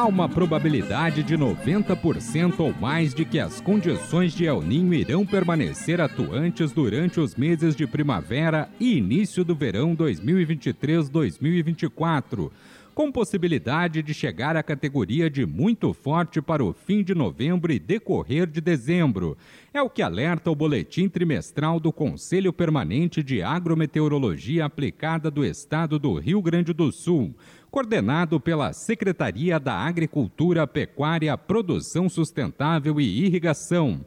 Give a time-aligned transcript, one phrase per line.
[0.00, 5.26] Há uma probabilidade de 90% ou mais de que as condições de El Ninho irão
[5.26, 12.50] permanecer atuantes durante os meses de primavera e início do verão 2023-2024
[12.94, 17.78] com possibilidade de chegar à categoria de muito forte para o fim de novembro e
[17.78, 19.36] decorrer de dezembro.
[19.72, 25.98] É o que alerta o boletim trimestral do Conselho Permanente de Agrometeorologia Aplicada do Estado
[25.98, 27.34] do Rio Grande do Sul,
[27.70, 34.04] coordenado pela Secretaria da Agricultura, Pecuária, Produção Sustentável e Irrigação.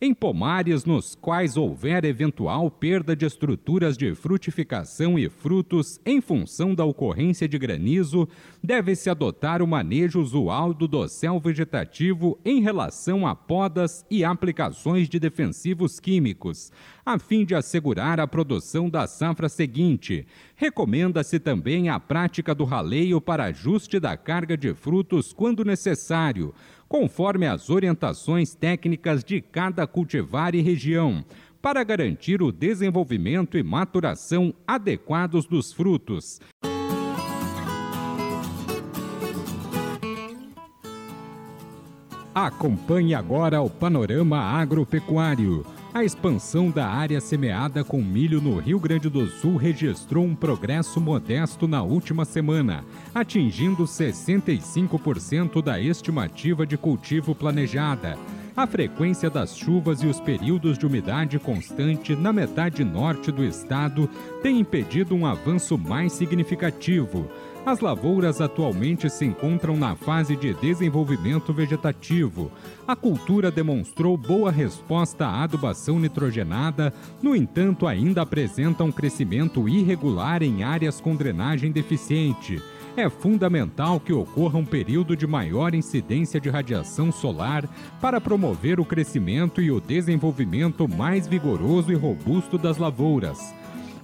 [0.00, 6.74] Em pomares nos quais houver eventual perda de estruturas de frutificação e frutos em função
[6.74, 8.28] da ocorrência de granizo,
[8.62, 15.20] deve-se adotar o manejo usual do dossel vegetativo em relação a podas e aplicações de
[15.20, 16.72] defensivos químicos,
[17.06, 20.26] a fim de assegurar a produção da safra seguinte.
[20.56, 26.52] Recomenda-se também a prática do raleio para ajuste da carga de frutos quando necessário
[26.94, 31.24] conforme as orientações técnicas de cada cultivar e região,
[31.60, 36.40] para garantir o desenvolvimento e maturação adequados dos frutos.
[42.32, 45.66] Acompanhe agora o panorama agropecuário.
[45.94, 51.00] A expansão da área semeada com milho no Rio Grande do Sul registrou um progresso
[51.00, 52.84] modesto na última semana,
[53.14, 58.18] atingindo 65% da estimativa de cultivo planejada.
[58.56, 64.10] A frequência das chuvas e os períodos de umidade constante na metade norte do estado
[64.42, 67.30] têm impedido um avanço mais significativo.
[67.66, 72.52] As lavouras atualmente se encontram na fase de desenvolvimento vegetativo.
[72.86, 76.92] A cultura demonstrou boa resposta à adubação nitrogenada,
[77.22, 82.62] no entanto, ainda apresenta um crescimento irregular em áreas com drenagem deficiente
[82.96, 87.68] é fundamental que ocorra um período de maior incidência de radiação solar
[88.00, 93.52] para promover o crescimento e o desenvolvimento mais vigoroso e robusto das lavouras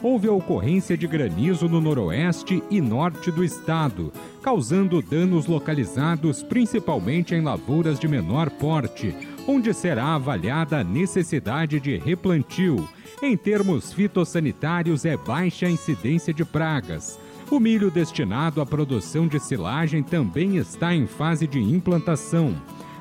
[0.03, 4.12] houve a ocorrência de granizo no noroeste e norte do estado,
[4.43, 9.15] causando danos localizados principalmente em lavouras de menor porte,
[9.47, 12.88] onde será avaliada a necessidade de replantio.
[13.22, 17.19] Em termos fitossanitários, é baixa a incidência de pragas.
[17.50, 22.55] O milho destinado à produção de silagem também está em fase de implantação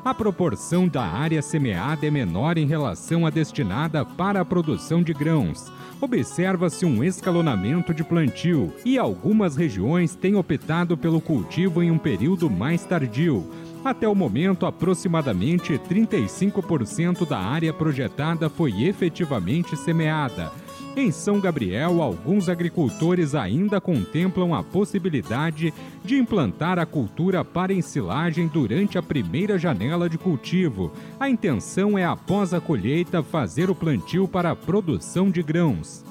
[0.04, 5.14] a proporção da área semeada é menor em relação à destinada para a produção de
[5.14, 5.72] grãos.
[6.02, 12.50] Observa-se um escalonamento de plantio e algumas regiões têm optado pelo cultivo em um período
[12.50, 13.50] mais tardio.
[13.84, 20.52] Até o momento, aproximadamente 35% da área projetada foi efetivamente semeada.
[21.00, 25.74] Em São Gabriel, alguns agricultores ainda contemplam a possibilidade
[26.04, 30.92] de implantar a cultura para ensilagem durante a primeira janela de cultivo.
[31.18, 36.04] A intenção é, após a colheita, fazer o plantio para a produção de grãos.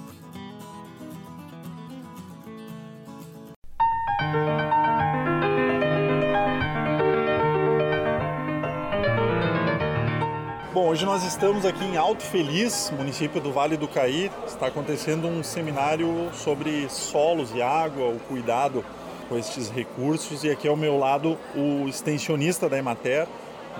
[10.78, 14.30] Bom, hoje nós estamos aqui em Alto Feliz, município do Vale do Caí.
[14.46, 18.84] Está acontecendo um seminário sobre solos e água, o cuidado
[19.28, 20.44] com estes recursos.
[20.44, 23.26] E aqui ao meu lado o extensionista da Emater,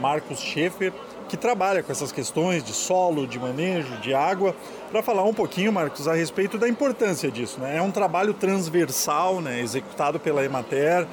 [0.00, 0.92] Marcos Schaefer,
[1.28, 4.52] que trabalha com essas questões de solo, de manejo, de água,
[4.90, 7.60] para falar um pouquinho, Marcos, a respeito da importância disso.
[7.60, 7.76] Né?
[7.76, 11.06] É um trabalho transversal, né, executado pela Emater,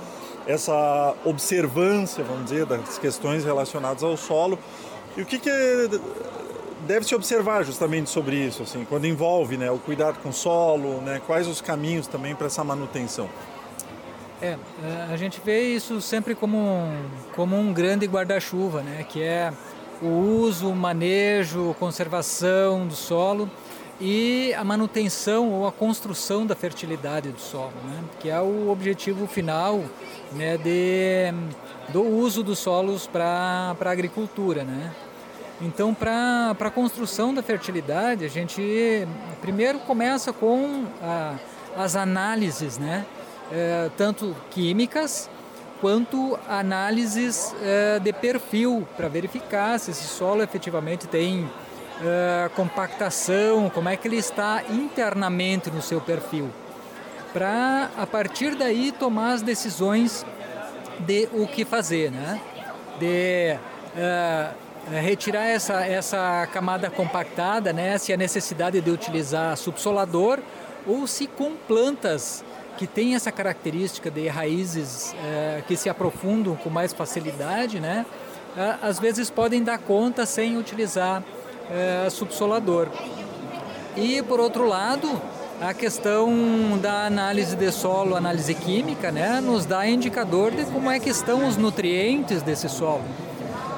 [0.48, 4.58] essa observância, vamos dizer, das questões relacionadas ao solo.
[5.18, 5.50] E o que, que
[6.86, 11.02] deve se observar justamente sobre isso, assim, quando envolve né, o cuidado com o solo,
[11.02, 13.30] né, quais os caminhos também para essa manutenção?
[14.42, 19.24] É, é, a gente vê isso sempre como um, como um grande guarda-chuva, né, que
[19.24, 19.54] é
[20.02, 23.50] o uso, o manejo, conservação do solo
[24.00, 28.04] e a manutenção ou a construção da fertilidade do solo, né?
[28.20, 29.82] que é o objetivo final
[30.34, 31.34] né, de,
[31.94, 34.64] do uso dos solos para a agricultura.
[34.64, 34.92] Né?
[35.62, 39.08] Então, para a construção da fertilidade, a gente
[39.42, 41.36] primeiro começa com a,
[41.78, 43.06] as análises, né?
[43.52, 45.30] É, tanto químicas
[45.80, 53.90] quanto análises é, de perfil para verificar se esse solo efetivamente tem uh, compactação, como
[53.90, 56.50] é que ele está internamente no seu perfil,
[57.34, 60.26] para a partir daí tomar as decisões
[61.00, 62.42] de o que fazer, né?
[63.00, 63.58] De
[63.96, 67.98] uh, retirar essa, essa camada compactada, né?
[67.98, 70.40] Se a necessidade de utilizar subsolador
[70.86, 72.44] ou se com plantas
[72.78, 78.06] que têm essa característica de raízes uh, que se aprofundam com mais facilidade, né?
[78.82, 81.22] às vezes podem dar conta sem utilizar
[81.70, 82.88] é, subsolador.
[83.96, 85.22] E por outro lado,
[85.62, 91.00] a questão da análise de solo, análise química, né, nos dá indicador de como é
[91.00, 93.04] que estão os nutrientes desse solo.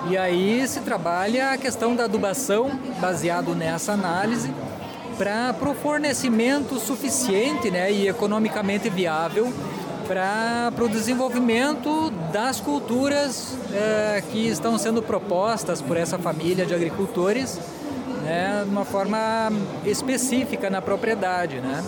[0.09, 4.51] E aí se trabalha a questão da adubação, baseado nessa análise,
[5.17, 9.51] para o fornecimento suficiente né, e economicamente viável
[10.07, 17.59] para o desenvolvimento das culturas é, que estão sendo propostas por essa família de agricultores
[18.23, 19.51] né, de uma forma
[19.85, 21.59] específica na propriedade.
[21.59, 21.83] Né?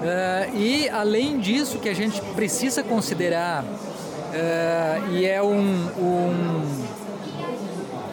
[0.00, 6.86] Uh, e além disso que a gente precisa considerar uh, e é um, um,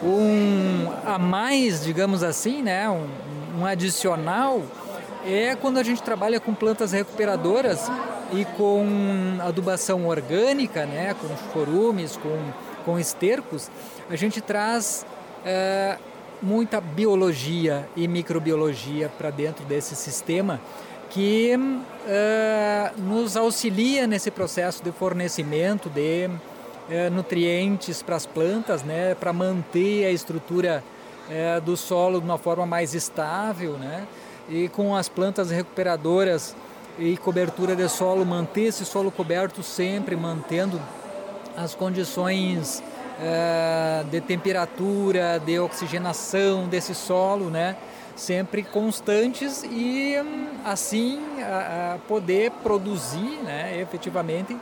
[0.02, 3.06] um, a mais, digamos assim, né, um,
[3.60, 4.62] um adicional,
[5.26, 7.90] é quando a gente trabalha com plantas recuperadoras
[8.32, 8.86] e com
[9.40, 12.38] adubação orgânica, né, com chorumes, com,
[12.84, 13.70] com estercos,
[14.08, 15.04] a gente traz
[15.40, 16.00] uh,
[16.40, 20.60] muita biologia e microbiologia para dentro desse sistema
[21.10, 26.28] que uh, nos auxilia nesse processo de fornecimento de
[26.88, 30.82] uh, nutrientes para as plantas, né, para manter a estrutura
[31.28, 34.06] uh, do solo de uma forma mais estável, né,
[34.48, 36.56] e com as plantas recuperadoras
[36.98, 40.80] e cobertura de solo, manter esse solo coberto sempre, mantendo
[41.56, 42.82] as condições
[43.20, 47.76] é, de temperatura, de oxigenação desse solo, né?
[48.18, 50.14] sempre constantes e
[50.64, 54.56] assim a, a poder produzir né, efetivamente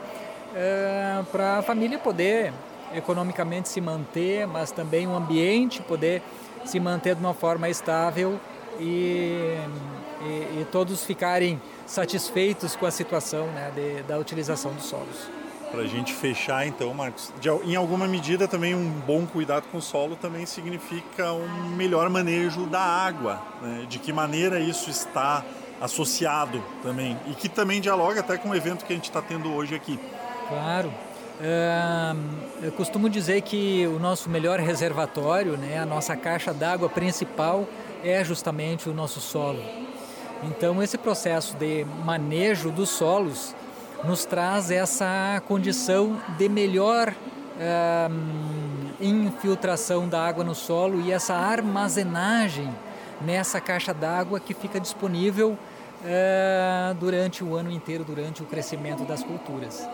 [0.57, 2.51] é, para a família poder
[2.93, 6.23] economicamente se manter, mas também o ambiente poder
[6.65, 8.39] se manter de uma forma estável
[8.79, 9.55] e,
[10.21, 15.29] e, e todos ficarem satisfeitos com a situação né, de, da utilização dos solos.
[15.71, 19.77] Para a gente fechar, então, Marcos, de, em alguma medida também um bom cuidado com
[19.77, 23.41] o solo também significa um melhor manejo da água.
[23.61, 23.85] Né?
[23.87, 25.43] De que maneira isso está
[25.79, 29.53] associado também e que também dialoga até com o evento que a gente está tendo
[29.53, 29.99] hoje aqui.
[30.47, 30.91] Claro.
[32.61, 37.67] eu costumo dizer que o nosso melhor reservatório, né, a nossa caixa d'água principal
[38.03, 39.61] é justamente o nosso solo.
[40.43, 43.55] Então, esse processo de manejo dos solos
[44.03, 47.13] nos traz essa condição de melhor
[49.01, 52.69] infiltração da água no solo e essa armazenagem
[53.21, 55.57] nessa caixa d'água que fica disponível
[56.07, 59.87] uh, durante o ano inteiro, durante o crescimento das culturas.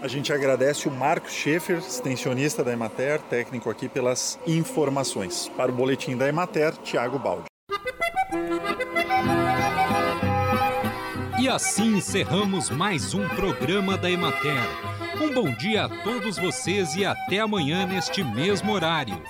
[0.00, 5.50] A gente agradece o Marcos Schaefer, extensionista da Emater, técnico aqui, pelas informações.
[5.56, 7.44] Para o boletim da Emater, Tiago Baldi.
[11.40, 14.62] E assim encerramos mais um programa da Emater.
[15.20, 19.20] Um bom dia a todos vocês e até amanhã neste mesmo horário.